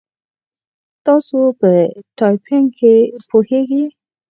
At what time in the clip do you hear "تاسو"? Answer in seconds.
1.05-1.39